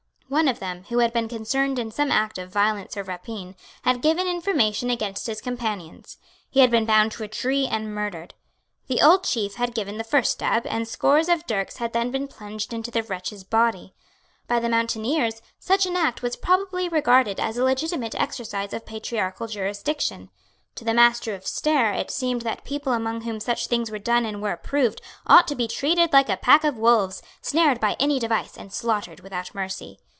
[0.39, 4.01] One of them, who had been concerned in some act of violence or rapine, had
[4.01, 6.17] given information against his companions.
[6.49, 8.33] He had been bound to a tree and murdered.
[8.87, 12.29] The old chief had given the first stab; and scores of dirks had then been
[12.29, 13.93] plunged into the wretch's body.
[14.47, 19.47] By the mountaineers such an act was probably regarded as a legitimate exercise of patriarchal
[19.47, 20.29] jurisdiction.
[20.75, 24.25] To the Master of Stair it seemed that people among whom such things were done
[24.25, 28.17] and were approved ought to be treated like a pack of wolves, snared by any
[28.17, 29.99] device, and slaughtered without mercy.